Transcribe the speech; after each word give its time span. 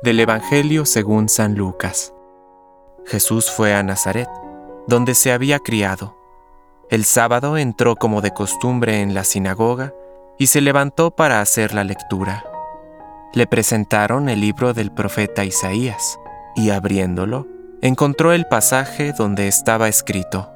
Del 0.00 0.18
Evangelio 0.18 0.84
según 0.84 1.28
San 1.28 1.54
Lucas. 1.54 2.12
Jesús 3.06 3.50
fue 3.50 3.74
a 3.74 3.84
Nazaret, 3.84 4.28
donde 4.88 5.14
se 5.14 5.30
había 5.30 5.60
criado. 5.60 6.16
El 6.90 7.04
sábado 7.04 7.56
entró 7.56 7.94
como 7.94 8.20
de 8.20 8.32
costumbre 8.32 9.00
en 9.00 9.14
la 9.14 9.22
sinagoga 9.22 9.92
y 10.38 10.48
se 10.48 10.60
levantó 10.60 11.12
para 11.12 11.40
hacer 11.40 11.72
la 11.72 11.84
lectura. 11.84 12.44
Le 13.32 13.46
presentaron 13.46 14.28
el 14.28 14.40
libro 14.40 14.74
del 14.74 14.90
profeta 14.90 15.44
Isaías, 15.44 16.18
y 16.56 16.70
abriéndolo, 16.70 17.46
encontró 17.80 18.32
el 18.32 18.46
pasaje 18.46 19.12
donde 19.12 19.46
estaba 19.46 19.88
escrito, 19.88 20.50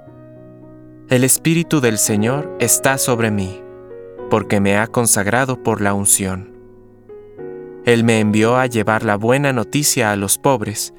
El 1.08 1.22
Espíritu 1.22 1.80
del 1.80 1.98
Señor 1.98 2.56
está 2.58 2.98
sobre 2.98 3.30
mí, 3.30 3.62
porque 4.28 4.60
me 4.60 4.76
ha 4.76 4.88
consagrado 4.88 5.62
por 5.62 5.80
la 5.80 5.94
unción 5.94 6.55
él 7.86 8.02
me 8.02 8.18
envió 8.18 8.56
a 8.56 8.66
llevar 8.66 9.04
la 9.04 9.16
buena 9.16 9.52
noticia 9.52 10.10
a 10.10 10.16
los 10.16 10.38
pobres, 10.38 10.92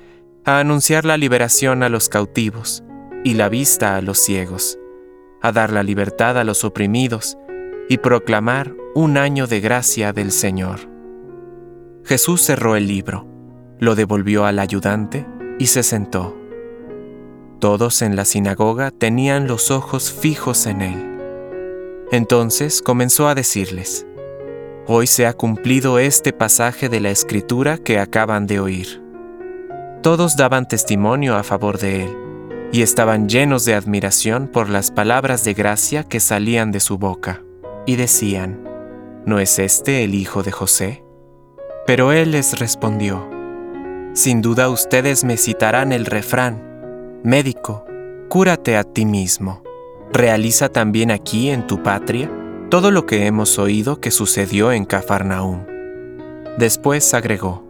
a 0.46 0.60
anunciar 0.60 1.04
la 1.04 1.18
liberación 1.18 1.84
a 1.84 1.90
los 1.90 2.08
cautivos 2.08 2.82
y 3.26 3.34
la 3.34 3.50
vista 3.50 3.98
a 3.98 4.02
los 4.02 4.18
ciegos, 4.18 4.80
a 5.42 5.52
dar 5.52 5.74
la 5.74 5.84
libertad 5.84 6.38
a 6.38 6.46
los 6.46 6.64
oprimidos 6.64 7.38
y 7.90 7.98
proclamar 7.98 8.74
un 8.96 9.18
año 9.18 9.48
de 9.48 9.60
gracia 9.60 10.14
del 10.14 10.32
Señor. 10.32 10.80
Jesús 12.06 12.42
cerró 12.42 12.78
el 12.78 12.88
libro, 12.88 13.28
lo 13.80 13.96
devolvió 13.96 14.46
al 14.46 14.58
ayudante 14.58 15.28
y 15.60 15.68
se 15.68 15.84
sentó. 15.84 16.38
Todos 17.60 18.02
en 18.02 18.16
la 18.16 18.24
sinagoga 18.24 18.92
tenían 18.92 19.46
los 19.46 19.72
ojos 19.72 20.14
fijos 20.14 20.66
en 20.68 20.82
él. 20.82 21.20
Entonces 22.14 22.82
comenzó 22.82 23.28
a 23.28 23.36
decirles, 23.36 24.07
Hoy 24.90 25.06
se 25.06 25.28
ha 25.28 25.34
cumplido 25.34 26.00
este 26.00 26.32
pasaje 26.32 26.88
de 26.88 27.02
la 27.02 27.10
escritura 27.10 27.78
que 27.78 28.00
acaban 28.00 28.48
de 28.48 28.62
oír. 28.62 29.04
Todos 30.02 30.38
daban 30.38 30.66
testimonio 30.66 31.36
a 31.36 31.44
favor 31.44 31.78
de 31.78 32.06
él, 32.06 32.18
y 32.72 32.84
estaban 32.84 33.28
llenos 33.28 33.66
de 33.66 33.74
admiración 33.74 34.48
por 34.48 34.70
las 34.70 34.92
palabras 34.92 35.44
de 35.44 35.54
gracia 35.54 36.06
que 36.06 36.22
salían 36.22 36.72
de 36.72 36.80
su 36.80 36.98
boca, 36.98 37.44
y 37.86 37.98
decían, 37.98 38.64
¿no 39.26 39.40
es 39.40 39.60
este 39.60 40.06
el 40.06 40.16
hijo 40.16 40.42
de 40.42 40.54
José? 40.54 41.04
Pero 41.86 42.14
él 42.14 42.32
les 42.32 42.58
respondió, 42.58 43.30
Sin 44.14 44.42
duda 44.42 44.70
ustedes 44.70 45.26
me 45.26 45.36
citarán 45.36 45.92
el 45.92 46.06
refrán, 46.06 47.20
Médico, 47.26 47.84
cúrate 48.30 48.78
a 48.78 48.86
ti 48.86 49.06
mismo. 49.06 49.64
Realiza 50.14 50.70
también 50.70 51.12
aquí 51.12 51.50
en 51.50 51.68
tu 51.68 51.84
patria 51.84 52.32
todo 52.70 52.92
lo 52.92 53.06
que 53.06 53.28
hemos 53.28 53.60
oído 53.60 54.02
que 54.02 54.12
sucedió 54.12 54.74
en 54.74 54.84
Cafarnaúm. 54.84 55.66
Después 56.58 57.14
agregó, 57.14 57.66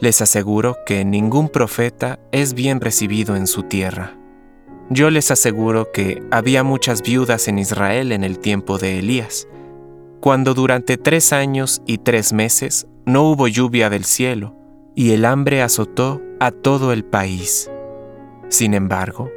les 0.00 0.20
aseguro 0.20 0.76
que 0.86 1.04
ningún 1.04 1.48
profeta 1.48 2.20
es 2.30 2.54
bien 2.54 2.80
recibido 2.80 3.34
en 3.34 3.48
su 3.48 3.64
tierra. 3.64 4.16
Yo 4.90 5.10
les 5.10 5.32
aseguro 5.32 5.90
que 5.92 6.22
había 6.30 6.62
muchas 6.62 7.02
viudas 7.02 7.48
en 7.48 7.58
Israel 7.58 8.12
en 8.12 8.22
el 8.22 8.38
tiempo 8.38 8.78
de 8.78 9.00
Elías, 9.00 9.48
cuando 10.20 10.54
durante 10.54 10.96
tres 10.98 11.32
años 11.32 11.82
y 11.84 11.98
tres 11.98 12.32
meses 12.32 12.86
no 13.06 13.24
hubo 13.24 13.48
lluvia 13.48 13.90
del 13.90 14.04
cielo, 14.04 14.54
y 14.94 15.12
el 15.12 15.24
hambre 15.24 15.62
azotó 15.62 16.22
a 16.38 16.52
todo 16.52 16.92
el 16.92 17.04
país. 17.04 17.68
Sin 18.50 18.72
embargo, 18.74 19.30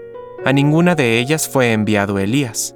a 0.46 0.54
ninguna 0.54 0.94
de 0.94 1.18
ellas 1.18 1.50
fue 1.50 1.74
enviado 1.74 2.20
Elías, 2.20 2.76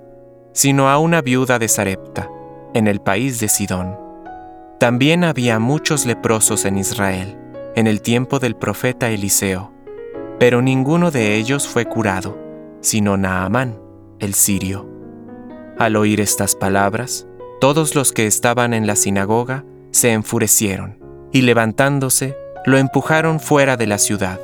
sino 0.55 0.89
a 0.89 0.97
una 0.97 1.21
viuda 1.21 1.59
de 1.59 1.67
Sarepta, 1.67 2.31
en 2.73 2.87
el 2.87 3.01
país 3.01 3.41
de 3.41 3.49
Sidón. 3.49 3.99
También 4.79 5.25
había 5.25 5.59
muchos 5.59 6.05
leprosos 6.05 6.63
en 6.63 6.77
Israel, 6.77 7.37
en 7.75 7.87
el 7.87 8.01
tiempo 8.01 8.39
del 8.39 8.55
profeta 8.55 9.09
Eliseo, 9.09 9.73
pero 10.39 10.61
ninguno 10.61 11.11
de 11.11 11.35
ellos 11.35 11.67
fue 11.67 11.85
curado, 11.85 12.37
sino 12.79 13.17
Naamán, 13.17 13.77
el 14.19 14.33
sirio. 14.33 14.89
Al 15.77 15.97
oír 15.97 16.21
estas 16.21 16.55
palabras, 16.55 17.27
todos 17.59 17.93
los 17.93 18.13
que 18.13 18.25
estaban 18.25 18.73
en 18.73 18.87
la 18.87 18.95
sinagoga 18.95 19.65
se 19.91 20.13
enfurecieron, 20.13 20.99
y 21.33 21.41
levantándose, 21.41 22.37
lo 22.65 22.77
empujaron 22.77 23.41
fuera 23.41 23.75
de 23.75 23.87
la 23.87 23.97
ciudad, 23.97 24.39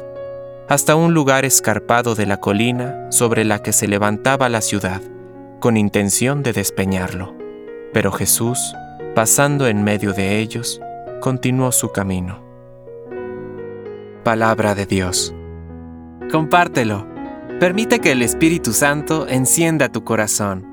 hasta 0.67 0.95
un 0.95 1.13
lugar 1.13 1.45
escarpado 1.45 2.15
de 2.15 2.25
la 2.25 2.37
colina 2.37 3.09
sobre 3.11 3.45
la 3.45 3.59
que 3.59 3.71
se 3.71 3.87
levantaba 3.87 4.49
la 4.49 4.59
ciudad, 4.59 5.01
con 5.61 5.77
intención 5.77 6.43
de 6.43 6.51
despeñarlo. 6.51 7.33
Pero 7.93 8.11
Jesús, 8.11 8.59
pasando 9.15 9.67
en 9.67 9.85
medio 9.85 10.11
de 10.11 10.39
ellos, 10.39 10.81
continuó 11.21 11.71
su 11.71 11.93
camino. 11.93 12.43
Palabra 14.25 14.75
de 14.75 14.85
Dios. 14.85 15.33
Compártelo. 16.29 17.07
Permite 17.61 17.99
que 17.99 18.11
el 18.11 18.21
Espíritu 18.21 18.73
Santo 18.73 19.27
encienda 19.29 19.89
tu 19.89 20.03
corazón 20.03 20.70